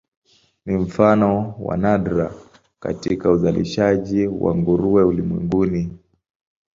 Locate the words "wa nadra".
1.59-2.33